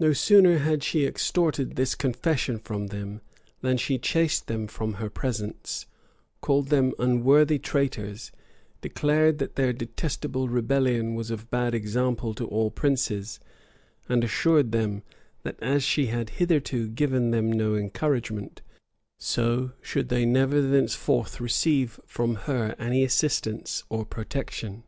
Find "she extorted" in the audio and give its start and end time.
0.82-1.76